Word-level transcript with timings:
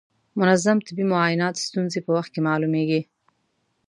منظم 0.39 0.77
طبي 0.87 1.03
معاینات 1.11 1.55
ستونزې 1.67 1.99
په 2.03 2.11
وخت 2.17 2.29
کې 2.33 2.41
معلوموي. 2.47 3.01